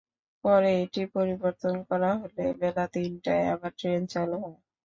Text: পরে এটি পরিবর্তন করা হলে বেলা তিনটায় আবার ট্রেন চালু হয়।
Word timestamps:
পরে 0.43 0.71
এটি 0.83 1.01
পরিবর্তন 1.15 1.75
করা 1.89 2.11
হলে 2.21 2.43
বেলা 2.61 2.85
তিনটায় 2.93 3.45
আবার 3.53 3.71
ট্রেন 3.79 4.01
চালু 4.13 4.37
হয়। 4.43 4.59